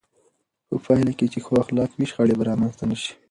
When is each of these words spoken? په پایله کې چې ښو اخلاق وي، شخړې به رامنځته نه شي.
په 0.67 0.75
پایله 0.85 1.11
کې 1.17 1.25
چې 1.33 1.39
ښو 1.45 1.53
اخلاق 1.63 1.89
وي، 1.93 2.05
شخړې 2.11 2.35
به 2.37 2.43
رامنځته 2.49 2.83
نه 2.89 2.97
شي. 3.01 3.13